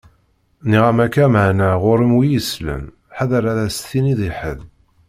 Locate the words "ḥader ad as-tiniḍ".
3.17-4.19